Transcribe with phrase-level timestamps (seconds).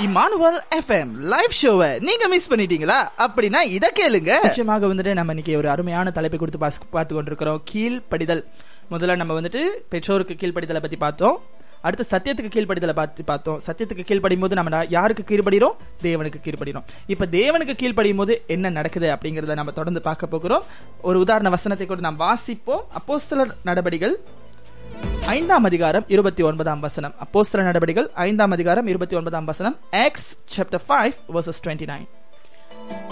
[0.00, 3.08] Emmanuel FM live ஷோவை நீங்க miss பண்ணிட்டீங்களா?
[3.18, 4.42] அப்படின்னா இதை கேளுங்க.
[4.42, 7.62] நிச்சயமாக வந்துட்டு நம்ம இன்னைக்கு ஒரு அருமையான தலைப்பை கொடுத்து பாஸ்- பார்த்து கொண்டிருக்கிறோம்.
[7.72, 8.44] கீழ்ப்படிதல்.
[8.90, 11.42] முதல்ல நம்ம வந்துட்டு பெற்றோருக்கு கீழ்ப்படிதலை பத்தி பார்த்தோம்.
[11.80, 13.60] அடுத்து சத்தியத்துக்கு கீழ்ப்படிதலை பார்த்து பார்த்தோம்.
[13.66, 15.72] சத்தியத்துக்கு கீழ்ப்படியும் போது நம்ம யாருக்கு கீழ்ப்படிறோம்?
[16.02, 16.84] தேவனுக்கு கீழ்ப்படிறோம்.
[17.06, 20.62] இப்போ தேவனுக்கு கீழ்ப்படியும் போது என்ன நடக்குது அப்படிங்கிறத நம்ம தொடர்ந்து பார்க்க போகிறோம்.
[21.02, 22.80] ஒரு உதாரண வசனத்தை கூட நாம் வாசிப்போம்.
[22.90, 24.20] அப்போஸ்தலர் நடபடிகள்
[25.26, 27.14] ஐந்தாம் அதிகாரம் இருபத்தி ஒன்பதாம் வசனம்.
[27.20, 32.06] அப்போஸ்தல நடவடிக்கைகள் ஐந்தாம் அதிகாரம் இருபத்தி ஒன்பதாம் வசனம் Acts chapter five verses twenty nine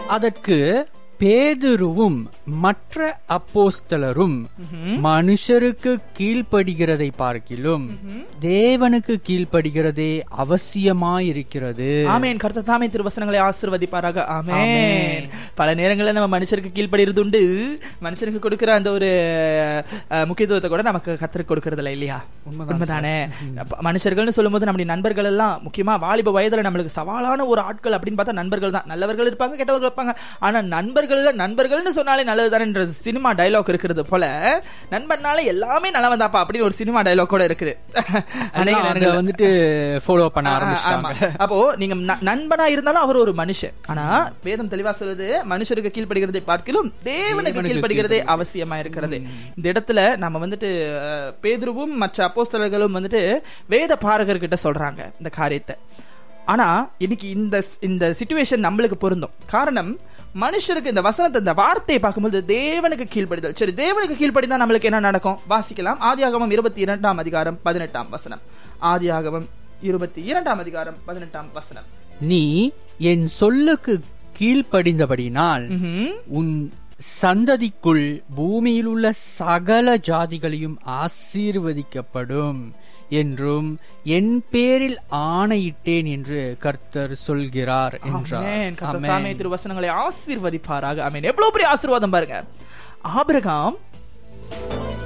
[0.08, 0.88] அதற்கு
[1.20, 2.18] பேதுருவும்
[2.64, 4.36] மற்ற அப்போஸ்தலரும்
[5.06, 7.86] மனுஷருக்கு கீழ்ப்படுகிறதை பார்க்கிலும்
[8.44, 10.10] தேவனுக்கு கீழ்ப்படுகிறதே
[10.42, 11.88] அவசியமாயிருக்கிறது.
[12.14, 12.40] ஆமேன்.
[12.44, 14.24] கர்த்த தாமே திருவசனங்களை ஆசிர்வதிப்பாராக.
[14.36, 15.26] ஆமேன்.
[15.60, 17.42] பல நேரங்களில் நம்ம மனுஷருக்கு கீழ்ப்படுகிறது உண்டு
[18.06, 19.10] மனுஷனுக்கு கொடுக்கிற அந்த ஒரு
[20.30, 22.20] முக்கியத்துவத்தை கூட நமக்கு கத்தருக்கு கொடுக்கறது இல்லை இல்லையா?
[22.50, 23.10] உண்மைதான்
[23.88, 28.76] மனுஷர்கள்னு சொல்லும்போது நம்முடைய நண்பர்கள் எல்லாம் முக்கியமா வாலிப வயதுல நம்மளுக்கு சவாலான ஒரு ஆட்கள் அப்படின்னு பார்த்தா நண்பர்கள்
[28.78, 28.88] தான்.
[28.94, 30.14] நல்லவர்கள் இருப்பாங்க கெட்டவர்கள் இருப்பாங்க.
[30.46, 30.58] ஆனா
[31.08, 34.24] நண்பர்கள்ல நண்பர்கள்னு சொன்னாலே நல்லதுதானே சினிமா டைலாக் இருக்கிறது போல
[34.90, 37.74] நண்பன்னாலே எல்லாமே நல்லவன் தாப்பா அப்படின்னு ஒரு சினிமா டைலாக் கூட இருக்குது.
[38.52, 39.18] அநேக அங்க நேரங்கள்ல.
[39.20, 39.46] வந்துட்டு
[40.06, 41.14] ஃபாலோ பண்ண ஆ, ஆரம்பிச்சிட்டாங்க.
[41.14, 41.36] ஆமா.
[41.36, 43.74] அப்போ நீங்க நண்பனா இருந்தாலும் அவர் ஒரு மனுஷன்.
[43.86, 49.22] ஆனா வேதம் தெளிவா சொல்லுது மனுஷருக்கு கீழ்ப்படுகிறதை பார்க்கிலும் தேவனுக்கு கீழ்ப்படுகிறதே அவசியமா இருக்கிறது.
[49.56, 50.70] இந்த இடத்துல நம்ம வந்துட்டு
[51.42, 55.76] பேதுருவும் மற்ற அப்போஸ்தலர்களும் வந்துட்டு வேத பாரகர்கிட்ட சொல்றாங்க இந்த காரியத்தை.
[56.46, 59.30] ஆனா இன்னைக்கு இந்த இந்த சிச்சுவேஷன் நம்மளுக்கு பொருந்தும்.
[59.46, 59.98] காரணம்
[60.34, 63.56] மனுஷருக்கு இந்த வசனத்தை இந்த வார்த்தையை பார்க்கும்போது தேவனுக்கு கீழ்ப்படிதல்.
[63.56, 65.38] சரி தேவனுக்கு கீழ்ப்படிதான் நம்மளுக்கு என்ன நடக்கும்?
[65.48, 66.00] வாசிக்கலாம்.
[66.00, 68.40] ஆதியாகமம் இருபத்தி இரண்டாம் அதிகாரம் பதினெட்டாம் வசனம்.
[68.82, 69.46] ஆதியாகமம்
[69.80, 71.84] இருபத்தி இரண்டாம் அதிகாரம் பதினெட்டாம் வசனம்.
[72.20, 74.00] நீ என் சொல்லுக்கு
[74.38, 75.64] கீழ்ப்படிந்தபடினால்.
[76.26, 76.72] உன்
[77.22, 82.70] சந்ததிக்குள் பூமியில் உள்ள சகல ஜாதிகளையும் ஆசீர்வதிக்கப்படும்.
[83.08, 89.36] என்றும் என் பேரில் ஆணையிட்டேன் என்று கர்த்தர் சொல்கிறார் என்றார்.
[89.36, 91.00] திருவசனங்களை ஆசீர்வதிப்பாராக.
[91.00, 91.22] ஆமென்.
[91.22, 92.44] எவ்வளவு பெரிய ஆசீர்வாதம் பாருங்க.
[93.02, 93.76] ஆபிரகாம்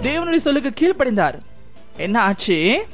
[0.03, 1.39] தேவனுடைய சொல்லுக்கு கீழ்ப்படிந்தார்.
[1.97, 2.87] என்ன ஆச்சு?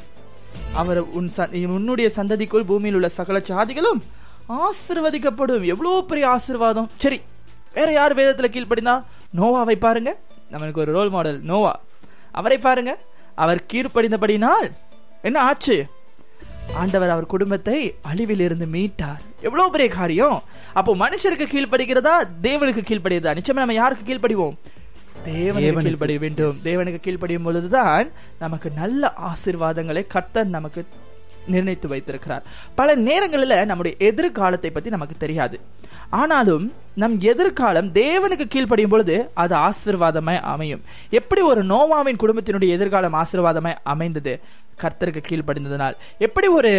[0.75, 4.03] அவர் உன் உன்னுடைய சந்ததிக்குள் பூமியில் உள்ள சகல சாதிகளும்
[4.49, 5.65] ஆசீர்வதிக்கப்படும்.
[5.65, 6.91] எவ்வளவு பெரிய ஆசீர்வாதம்.
[6.97, 7.21] சரி
[7.75, 9.05] வேற யார் வேதத்துல கீழ்ப்படிந்தா?
[9.37, 10.17] நோவாவை பாருங்க.
[10.53, 11.81] நம்மளுக்கு ஒரு ரோல் மாடல் நோவா.
[12.33, 12.99] அவரை பாருங்க.
[13.35, 14.71] அவர் கீழ்ப்படிந்தபடினால்
[15.23, 15.87] என்ன ஆச்சு?
[16.75, 19.23] ஆண்டவர் அவர் குடும்பத்தை அழிவில் இருந்து மீட்டார்.
[19.41, 20.43] எவ்வளவு பெரிய காரியம்?
[20.73, 23.39] அப்போ மனுஷருக்கு கீழ்ப்படுகிறதா தேவனுக்கு கீழ்ப்படுகிறதா?
[23.39, 24.57] நிச்சயமா நம்ம யாருக்கு கீழ்ப்படிவோம்?
[25.27, 25.81] தேவனுக்கு.
[25.81, 26.57] கீழ்ப்படிய வேண்டும்.
[26.65, 30.87] தேவனுக்கு கீழ்ப்படியும் பொழுதுதான் நமக்கு நல்ல ஆசீர்வாதங்களை கர்த்தர் நமக்கு
[31.49, 32.43] நிர்ணயித்து வைத்திருக்கிறார்.
[32.75, 35.61] பல நேரங்களில் நம்முடைய எதிர்காலத்தை பத்தி நமக்கு தெரியாது.
[36.11, 40.83] ஆனாலும் நம் எதிர்காலம் தேவனுக்கு கீழ்ப்படியும் பொழுது அது ஆசீர்வாதமாய் அமையும்.
[41.11, 44.41] எப்படி ஒரு நோவாவின் குடும்பத்தினுடைய எதிர்காலம் ஆசிர்வாதமாய் அமைந்தது?
[44.83, 45.95] கர்த்தருக்கு கீழ்ப்படிந்ததனால்.
[46.19, 46.71] எப்படி ஒரு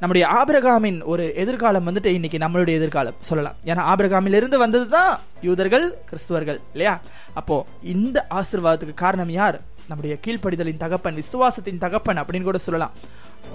[0.00, 3.14] நம்முடைய ஆபிரகாமின் ஒரு எதிர்காலம் வந்துட்டு இன்னைக்கு நம்மளுடைய எதிர்காலம்?
[3.20, 3.54] சொல்லலாம்.
[3.66, 7.00] ஏன்னா ஆபிரகாமிலிருந்து வந்தது தான் யூதர்கள் கிறிஸ்துவர்கள் இல்லையா?
[7.34, 9.60] அப்போ இந்த ஆசிர்வாதத்துக்கு காரணம் யார்?
[9.88, 12.92] நம்முடைய கீழ்ப்படிதலின் தகப்பன் விசுவாசத்தின் தகப்பன் அப்படின்னு கூட சொல்லலாம்.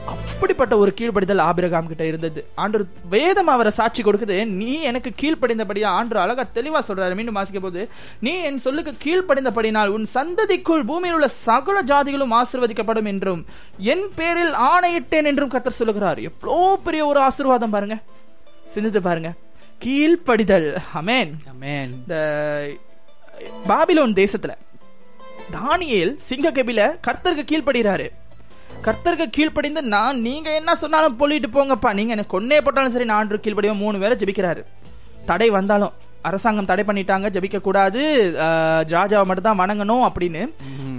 [0.06, 2.46] அப்படிப்பட்ட ஒரு கீழ்ப்படிதல் ஆபிரகாம் கிட்ட இருந்தது.
[2.56, 4.46] ஆண்டவர் வேதம் அவரை சாட்சி கொடுக்குது.
[4.46, 5.86] நீ எனக்கு கீழ்ப்படிந்தபடியா?
[5.86, 7.16] ஆண்டு அழகா தெளிவா சொல்றாரு.
[7.16, 7.90] மீண்டும் வாசிக்க போது
[8.20, 13.46] நீ என் சொல்லுக்கு கீழ்ப்படிந்தபடினால் உன் சந்ததிக்குள் பூமியில் உள்ள சகல ஜாதிகளும் ஆசீர்வதிக்கப்படும் என்றும்
[13.78, 16.20] என் பேரில் ஆணையிட்டேன் என்றும் கத்தர் சொல்லுகிறார்.
[16.20, 17.98] எவ்வளோ பெரிய ஒரு ஆசீர்வாதம் பாருங்க.
[18.70, 19.32] சிந்தித்து பாருங்க.
[19.86, 20.76] கீழ்ப்படிதல்.
[20.94, 21.92] அமேன் ஆமென்.
[22.00, 22.16] இந்த
[23.68, 24.56] பாபிலோன் தேசத்துல
[25.52, 28.10] தானியேல் சிங்க கபில கர்த்தருக்கு கீழ்ப்படுகிறாரு.
[28.86, 31.90] கர்த்தருக்கு கீழ்ப்படிந்து நான் நீங்க என்ன சொன்னாலும் சொல்லிட்டு போங்கப்பா.
[32.00, 33.82] நீங்க எனக்கு கொன்னே போட்டாலும் சரி நான் ஆண்டு கீழ்ப்படியும்.
[33.86, 34.64] மூணு பேரை ஜெபிக்கிறாரு.
[35.32, 35.96] தடை வந்தாலும்
[36.28, 38.02] அரசாங்கம் தடை பண்ணிட்டாங்க ஜெபிக்க கூடாது
[38.94, 40.42] ராஜாவை மட்டும் தான் வணங்கணும் அப்படின்னு.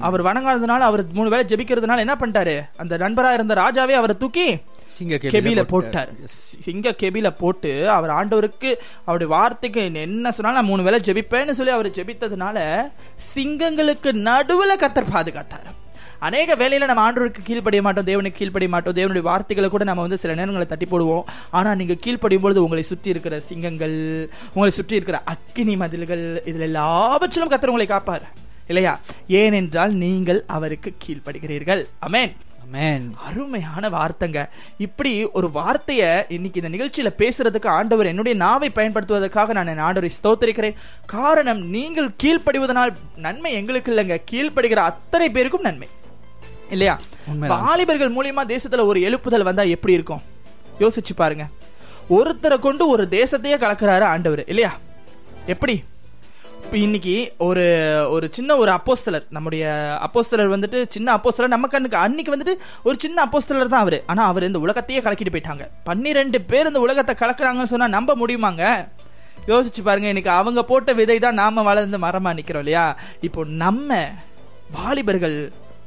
[0.08, 2.54] அவர் வணங்காததுனால அவர் மூணு வேளை ஜெபிக்கிறதுனால என்ன பண்ணிட்டாரு?
[2.82, 4.46] அந்த நண்பரா இருந்த ராஜாவே அவரை தூக்கி
[4.98, 6.12] சிங்க கெபில போட்டார்.
[6.66, 8.70] சிங்க கெபில போட்டு அவர் ஆண்டவருக்கு
[9.04, 12.58] அவருடைய வார்த்தைக்கு என்ன சொன்னாலும் நான் மூணு வேளை ஜெபிப்பேன்னு சொல்லி அவர் ஜெபித்ததுனால
[13.34, 15.69] சிங்கங்களுக்கு நடுவுல கர்த்தர் பாதுகாத்தார்.
[16.26, 20.34] அநேக வேலையில நம்ம ஆண்டவருக்கு கீழ்ப்படிய மாட்டோம் தேவனுக்கு கீழ்ப்படிய மாட்டோம் தேவனுடைய வார்த்தைகளை கூட நம்ம வந்து சில
[20.40, 21.24] நேரங்களை தட்டி போடுவோம்.
[21.58, 23.96] ஆனா நீங்க கீழ்ப்படியும் பொழுது உங்களை சுற்றி இருக்கிற சிங்கங்கள்
[24.52, 28.26] உங்களை சுற்றி இருக்கிற அக்கினி மதில்கள் இதுல எல்லாவற்றிலும் கர்த்தர் உங்களை காப்பார்.
[28.70, 28.92] இல்லையா?
[29.40, 31.84] ஏனென்றால் நீங்கள் அவருக்கு கீழ்ப்படுகிறீர்கள்.
[32.08, 32.34] அமேன்
[33.28, 34.40] அருமையான வார்த்தைங்க.
[34.86, 36.02] இப்படி ஒரு வார்த்தைய
[36.36, 40.76] இன்னைக்கு இந்த நிகழ்ச்சியில பேசுறதுக்கு ஆண்டவர் என்னுடைய நாவை பயன்படுத்துவதற்காக நான் என் ஆண்டவரை ஸ்தோத்தரிக்கிறேன்.
[41.14, 42.92] காரணம் நீங்கள் கீழ்ப்படிவதனால்
[43.26, 44.18] நன்மை எங்களுக்கு இல்லைங்க.
[44.32, 45.88] கீழ்ப்படுகிற அத்தனை பேருக்கும் நன்மை.
[46.70, 46.94] இல்லையா.
[47.52, 50.22] வாலிபர்கள் மூலியமா தேசத்துல ஒரு எழுப்புதல் வந்தா எப்படி இருக்கும்?
[50.80, 51.46] யோசிச்சு பாருங்க.
[52.18, 54.72] ஒருத்தரை கொண்டு ஒரு தேசத்தையே கலக்குறாரு ஆண்டவர் இல்லையா?
[55.46, 55.74] எப்படி?
[56.64, 57.62] இப்ப இன்னைக்கு ஒரு
[58.14, 59.64] ஒரு சின்ன ஒரு அப்போஸ்தலர் நம்முடைய
[60.06, 63.98] அப்போஸ்தலர் வந்துட்டு சின்ன அப்போஸ்தலர் நம்ம கண்ணுக்கு அன்னைக்கு வந்துட்டு ஒரு சின்ன அப்போஸ்தலர் தான் அவரு.
[64.06, 65.66] ஆனா அவர் இந்த உலகத்தையே கலக்கிட்டு போயிட்டாங்க.
[65.84, 68.64] பன்னிரெண்டு பேர் இந்த உலகத்தை கலக்குறாங்கன்னு சொன்னா நம்ப முடியுமாங்க?
[69.46, 72.84] யோசிச்சு பாருங்க இன்னைக்கு அவங்க போட்ட விதை தான் நாம வளர்ந்து மரமா நிக்கிறோம் இல்லையா?
[73.20, 73.90] இப்போ நம்ம
[74.78, 75.36] வாலிபர்கள்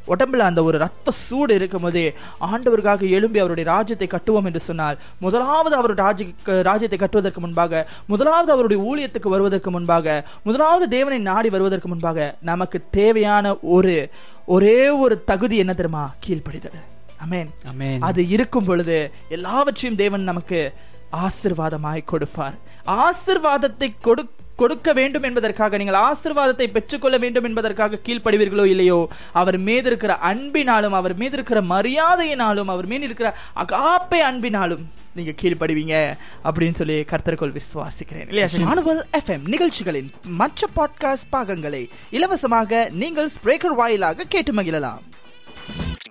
[0.07, 2.05] உடம்புல அந்த ஒரு ரத்த சூடு இருக்கும் போதே
[2.47, 6.27] ஆண்டவருக்காக எழும்பி அவருடைய ராஜ்யத்தை கட்டுவோம் என்று சொன்னால் முதலாவது அவருடைய ராஜ்ய
[6.61, 13.55] ராஜ்யத்தை கட்டுவதற்கு முன்பாக முதலாவது அவருடைய ஊழியத்துக்கு வருவதற்கு முன்பாக முதலாவது தேவனை நாடி வருவதற்கு முன்பாக நமக்கு தேவையான
[13.75, 13.95] ஒரு
[14.45, 16.05] ஒரே ஒரு தகுதி என்ன தெரியுமா?
[16.25, 16.79] கீழ்ப்படிதல்.
[17.23, 18.97] அமேன் அது இருக்கும் பொழுது
[19.29, 20.59] எல்லாவற்றையும் தேவன் நமக்கு
[21.25, 22.55] ஆசிர்வாதமாய் கொடுப்பார்.
[23.03, 24.23] ஆசிர்வாதத்தை கொடு
[24.55, 28.99] கொடுக்க வேண்டும் என்பதற்காக நீங்கள் ஆசிர்வாதத்தை பெற்றுக்கொள்ள வேண்டும் என்பதற்காக கீழ்ப்படுவீர்களோ இல்லையோ
[29.41, 33.29] அவர் மீது இருக்கிற அன்பினாலும் அவர் மீது இருக்கிற மரியாதையினாலும் அவர் மீது இருக்கிற
[33.63, 34.83] அகாப்பை அன்பினாலும்
[35.17, 35.95] நீங்க கீழ்ப்படுவீங்க
[36.47, 40.09] அப்படின்னு சொல்லி கர்த்தருக்குள் விசுவாசிக்கிறேன் இல்லையா மானுவல் எஃப்எம் நிகழ்ச்சிகளின்
[40.41, 41.83] மற்ற பாட்காஸ்ட் பாகங்களை
[42.17, 45.03] இலவசமாக நீங்கள் ஸ்பிரேக்கர் வாயிலாக கேட்டு மகிழலாம்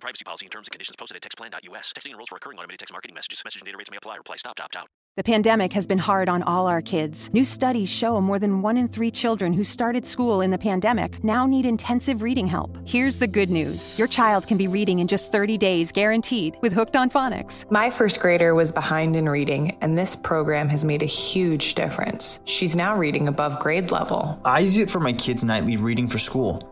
[0.02, 1.86] privacy policy and terms and conditions posted at textplan.us.
[1.96, 3.44] Texting enrolls for recurring automated text marketing messages.
[3.46, 4.16] Message and data rates may apply.
[4.16, 4.88] Reply stop to opt out.
[5.14, 7.28] The pandemic has been hard on all our kids.
[7.34, 11.22] New studies show more than one in three children who started school in the pandemic
[11.22, 12.78] now need intensive reading help.
[12.86, 16.72] Here's the good news your child can be reading in just 30 days, guaranteed, with
[16.72, 17.70] Hooked on Phonics.
[17.70, 22.40] My first grader was behind in reading, and this program has made a huge difference.
[22.46, 24.40] She's now reading above grade level.
[24.46, 26.71] I use it for my kids' nightly reading for school.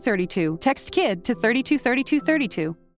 [0.00, 0.60] 323232.
[0.60, 2.76] Text KID to 323232.